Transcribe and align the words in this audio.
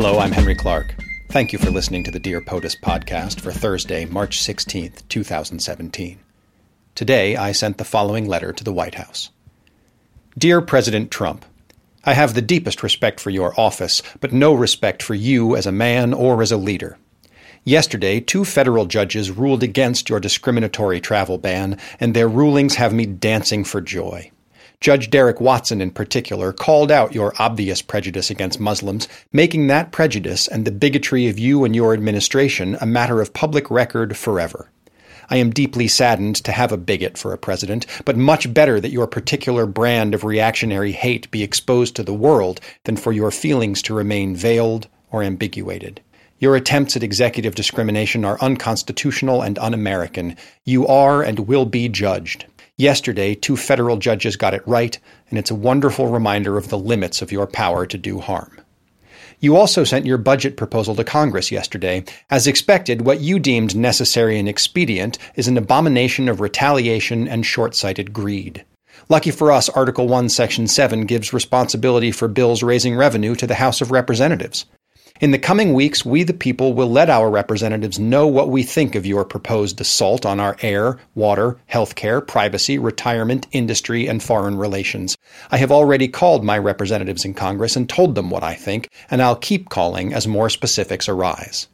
Hello, 0.00 0.20
I'm 0.20 0.30
Henry 0.30 0.54
Clark. 0.54 0.94
Thank 1.28 1.52
you 1.52 1.58
for 1.58 1.72
listening 1.72 2.04
to 2.04 2.12
the 2.12 2.20
Dear 2.20 2.40
POTUS 2.40 2.80
podcast 2.80 3.40
for 3.40 3.50
Thursday, 3.50 4.04
March 4.04 4.38
16th, 4.38 5.02
2017. 5.08 6.20
Today, 6.94 7.34
I 7.34 7.50
sent 7.50 7.78
the 7.78 7.84
following 7.84 8.24
letter 8.28 8.52
to 8.52 8.62
the 8.62 8.72
White 8.72 8.94
House 8.94 9.30
Dear 10.38 10.60
President 10.60 11.10
Trump, 11.10 11.44
I 12.04 12.12
have 12.12 12.34
the 12.34 12.40
deepest 12.40 12.84
respect 12.84 13.18
for 13.18 13.30
your 13.30 13.58
office, 13.58 14.00
but 14.20 14.32
no 14.32 14.54
respect 14.54 15.02
for 15.02 15.16
you 15.16 15.56
as 15.56 15.66
a 15.66 15.72
man 15.72 16.14
or 16.14 16.42
as 16.42 16.52
a 16.52 16.56
leader. 16.56 16.96
Yesterday, 17.64 18.20
two 18.20 18.44
federal 18.44 18.86
judges 18.86 19.32
ruled 19.32 19.64
against 19.64 20.08
your 20.08 20.20
discriminatory 20.20 21.00
travel 21.00 21.38
ban, 21.38 21.76
and 21.98 22.14
their 22.14 22.28
rulings 22.28 22.76
have 22.76 22.94
me 22.94 23.04
dancing 23.04 23.64
for 23.64 23.80
joy. 23.80 24.30
Judge 24.80 25.10
Derrick 25.10 25.40
Watson, 25.40 25.80
in 25.80 25.90
particular, 25.90 26.52
called 26.52 26.92
out 26.92 27.12
your 27.12 27.34
obvious 27.40 27.82
prejudice 27.82 28.30
against 28.30 28.60
Muslims, 28.60 29.08
making 29.32 29.66
that 29.66 29.90
prejudice 29.90 30.46
and 30.46 30.64
the 30.64 30.70
bigotry 30.70 31.26
of 31.26 31.36
you 31.36 31.64
and 31.64 31.74
your 31.74 31.92
administration 31.92 32.76
a 32.80 32.86
matter 32.86 33.20
of 33.20 33.32
public 33.32 33.72
record 33.72 34.16
forever. 34.16 34.70
I 35.30 35.38
am 35.38 35.50
deeply 35.50 35.88
saddened 35.88 36.36
to 36.36 36.52
have 36.52 36.70
a 36.70 36.76
bigot 36.76 37.18
for 37.18 37.32
a 37.32 37.38
president, 37.38 37.86
but 38.04 38.16
much 38.16 38.54
better 38.54 38.80
that 38.80 38.92
your 38.92 39.08
particular 39.08 39.66
brand 39.66 40.14
of 40.14 40.22
reactionary 40.22 40.92
hate 40.92 41.28
be 41.32 41.42
exposed 41.42 41.96
to 41.96 42.04
the 42.04 42.14
world 42.14 42.60
than 42.84 42.96
for 42.96 43.12
your 43.12 43.32
feelings 43.32 43.82
to 43.82 43.94
remain 43.94 44.36
veiled 44.36 44.86
or 45.10 45.24
ambiguated. 45.24 46.00
Your 46.38 46.54
attempts 46.54 46.96
at 46.96 47.02
executive 47.02 47.56
discrimination 47.56 48.24
are 48.24 48.40
unconstitutional 48.40 49.42
and 49.42 49.58
un 49.58 49.74
American. 49.74 50.36
You 50.64 50.86
are 50.86 51.20
and 51.20 51.40
will 51.40 51.66
be 51.66 51.88
judged. 51.88 52.46
Yesterday, 52.80 53.34
two 53.34 53.56
federal 53.56 53.96
judges 53.96 54.36
got 54.36 54.54
it 54.54 54.62
right, 54.64 54.96
and 55.30 55.38
it's 55.38 55.50
a 55.50 55.54
wonderful 55.56 56.06
reminder 56.06 56.56
of 56.56 56.68
the 56.68 56.78
limits 56.78 57.20
of 57.20 57.32
your 57.32 57.48
power 57.48 57.84
to 57.86 57.98
do 57.98 58.20
harm. 58.20 58.60
You 59.40 59.56
also 59.56 59.82
sent 59.82 60.06
your 60.06 60.16
budget 60.16 60.56
proposal 60.56 60.94
to 60.94 61.02
Congress 61.02 61.50
yesterday. 61.50 62.04
As 62.30 62.46
expected, 62.46 63.04
what 63.04 63.20
you 63.20 63.40
deemed 63.40 63.74
necessary 63.74 64.38
and 64.38 64.48
expedient 64.48 65.18
is 65.34 65.48
an 65.48 65.58
abomination 65.58 66.28
of 66.28 66.40
retaliation 66.40 67.26
and 67.26 67.44
short 67.44 67.74
sighted 67.74 68.12
greed. 68.12 68.64
Lucky 69.08 69.32
for 69.32 69.50
us, 69.50 69.68
Article 69.68 70.06
1, 70.06 70.28
Section 70.28 70.68
7 70.68 71.04
gives 71.04 71.32
responsibility 71.32 72.12
for 72.12 72.28
bills 72.28 72.62
raising 72.62 72.94
revenue 72.94 73.34
to 73.34 73.46
the 73.48 73.56
House 73.56 73.80
of 73.80 73.90
Representatives. 73.90 74.66
In 75.20 75.32
the 75.32 75.38
coming 75.38 75.74
weeks, 75.74 76.04
we 76.04 76.22
the 76.22 76.32
people 76.32 76.74
will 76.74 76.88
let 76.88 77.10
our 77.10 77.28
representatives 77.28 77.98
know 77.98 78.28
what 78.28 78.50
we 78.50 78.62
think 78.62 78.94
of 78.94 79.04
your 79.04 79.24
proposed 79.24 79.80
assault 79.80 80.24
on 80.24 80.38
our 80.38 80.56
air, 80.62 81.00
water, 81.16 81.58
healthcare, 81.68 82.24
privacy, 82.24 82.78
retirement, 82.78 83.48
industry, 83.50 84.06
and 84.06 84.22
foreign 84.22 84.56
relations. 84.56 85.18
I 85.50 85.56
have 85.56 85.72
already 85.72 86.06
called 86.06 86.44
my 86.44 86.56
representatives 86.56 87.24
in 87.24 87.34
Congress 87.34 87.74
and 87.74 87.88
told 87.88 88.14
them 88.14 88.30
what 88.30 88.44
I 88.44 88.54
think, 88.54 88.90
and 89.10 89.20
I'll 89.20 89.34
keep 89.34 89.70
calling 89.70 90.14
as 90.14 90.28
more 90.28 90.48
specifics 90.48 91.08
arise. 91.08 91.66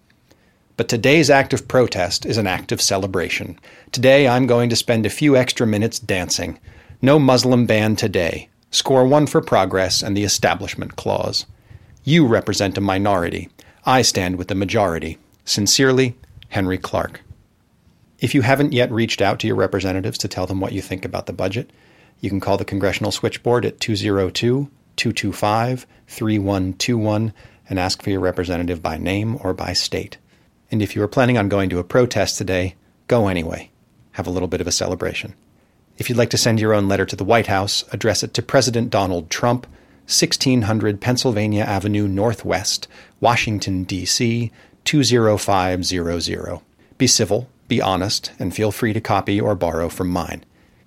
But 0.78 0.88
today's 0.88 1.28
act 1.28 1.52
of 1.52 1.68
protest 1.68 2.24
is 2.24 2.38
an 2.38 2.46
act 2.46 2.72
of 2.72 2.80
celebration. 2.80 3.58
Today 3.92 4.26
I'm 4.26 4.46
going 4.46 4.70
to 4.70 4.76
spend 4.76 5.04
a 5.04 5.10
few 5.10 5.36
extra 5.36 5.66
minutes 5.66 5.98
dancing. 5.98 6.58
No 7.02 7.18
Muslim 7.18 7.66
ban 7.66 7.94
today. 7.96 8.48
Score 8.70 9.06
one 9.06 9.26
for 9.26 9.42
progress 9.42 10.02
and 10.02 10.16
the 10.16 10.24
Establishment 10.24 10.96
Clause. 10.96 11.44
You 12.06 12.26
represent 12.26 12.76
a 12.76 12.82
minority. 12.82 13.48
I 13.86 14.02
stand 14.02 14.36
with 14.36 14.48
the 14.48 14.54
majority. 14.54 15.16
Sincerely, 15.46 16.14
Henry 16.50 16.76
Clark. 16.76 17.22
If 18.18 18.34
you 18.34 18.42
haven't 18.42 18.74
yet 18.74 18.92
reached 18.92 19.22
out 19.22 19.38
to 19.40 19.46
your 19.46 19.56
representatives 19.56 20.18
to 20.18 20.28
tell 20.28 20.46
them 20.46 20.60
what 20.60 20.74
you 20.74 20.82
think 20.82 21.06
about 21.06 21.24
the 21.24 21.32
budget, 21.32 21.70
you 22.20 22.28
can 22.28 22.40
call 22.40 22.58
the 22.58 22.64
Congressional 22.66 23.10
Switchboard 23.10 23.64
at 23.64 23.80
202 23.80 24.70
225 24.96 25.86
3121 26.06 27.32
and 27.70 27.78
ask 27.78 28.02
for 28.02 28.10
your 28.10 28.20
representative 28.20 28.82
by 28.82 28.98
name 28.98 29.38
or 29.40 29.54
by 29.54 29.72
state. 29.72 30.18
And 30.70 30.82
if 30.82 30.94
you 30.94 31.02
are 31.02 31.08
planning 31.08 31.38
on 31.38 31.48
going 31.48 31.70
to 31.70 31.78
a 31.78 31.84
protest 31.84 32.36
today, 32.36 32.74
go 33.08 33.28
anyway. 33.28 33.70
Have 34.12 34.26
a 34.26 34.30
little 34.30 34.48
bit 34.48 34.60
of 34.60 34.66
a 34.66 34.72
celebration. 34.72 35.34
If 35.96 36.10
you'd 36.10 36.18
like 36.18 36.30
to 36.30 36.38
send 36.38 36.60
your 36.60 36.74
own 36.74 36.86
letter 36.86 37.06
to 37.06 37.16
the 37.16 37.24
White 37.24 37.46
House, 37.46 37.82
address 37.92 38.22
it 38.22 38.34
to 38.34 38.42
President 38.42 38.90
Donald 38.90 39.30
Trump, 39.30 39.66
1600 40.06 41.00
Pennsylvania 41.00 41.64
Avenue 41.64 42.06
Northwest, 42.06 42.88
Washington, 43.20 43.84
D.C. 43.84 44.52
20500. 44.84 46.60
Be 46.98 47.06
civil, 47.06 47.48
be 47.68 47.80
honest, 47.80 48.32
and 48.38 48.54
feel 48.54 48.70
free 48.70 48.92
to 48.92 49.00
copy 49.00 49.40
or 49.40 49.54
borrow 49.54 49.88
from 49.88 50.10
mine. 50.10 50.44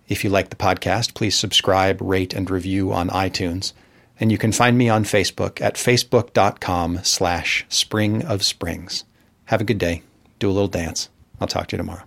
If 0.07 0.23
you 0.23 0.29
like 0.29 0.49
the 0.49 0.55
podcast, 0.55 1.15
please 1.15 1.35
subscribe, 1.35 1.99
rate, 2.01 2.33
and 2.33 2.49
review 2.49 2.93
on 2.93 3.09
iTunes. 3.09 3.73
And 4.19 4.31
you 4.31 4.37
can 4.37 4.51
find 4.51 4.77
me 4.77 4.89
on 4.89 5.03
Facebook 5.03 5.61
at 5.61 5.75
facebook.com 5.75 6.99
slash 7.03 7.65
spring 7.69 8.23
of 8.23 8.43
springs. 8.43 9.03
Have 9.45 9.61
a 9.61 9.65
good 9.65 9.77
day. 9.77 10.03
Do 10.39 10.49
a 10.49 10.53
little 10.53 10.67
dance. 10.67 11.09
I'll 11.41 11.47
talk 11.47 11.67
to 11.67 11.75
you 11.75 11.77
tomorrow. 11.77 12.03